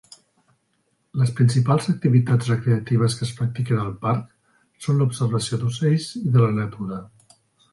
Les 1.21 1.33
principals 1.39 1.89
activitats 1.91 2.49
recreatives 2.51 3.17
que 3.19 3.25
es 3.27 3.35
practiquen 3.41 3.83
al 3.83 3.93
parc 4.07 4.83
són 4.87 4.99
l"observació 5.01 5.61
d"ocells 5.65 6.09
i 6.23 6.25
de 6.39 6.43
la 6.47 6.53
natura. 6.57 7.03